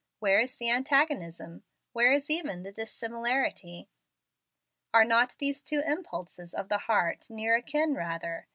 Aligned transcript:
Where 0.17 0.39
is 0.39 0.55
the 0.55 0.71
antagonism? 0.71 1.61
Where 1.93 2.11
is 2.11 2.31
even 2.31 2.63
the 2.63 2.71
dissimilarity? 2.71 3.87
Are 4.95 5.05
not 5.05 5.35
these 5.37 5.61
two 5.61 5.83
impulses 5.85 6.55
of 6.55 6.69
the 6.69 6.79
heart 6.89 7.29
near 7.29 7.55
akin, 7.55 7.93
rather? 7.93 8.47